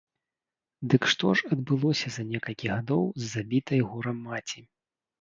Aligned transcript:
Дык 0.93 1.03
што 1.11 1.27
ж 1.41 1.51
адбылося 1.57 2.07
за 2.17 2.23
некалькі 2.33 2.67
гадоў 2.75 3.03
з 3.23 3.33
забітай 3.37 3.89
горам 3.95 4.29
маці? 4.29 4.69